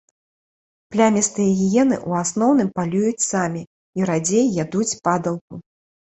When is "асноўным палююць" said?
2.25-3.25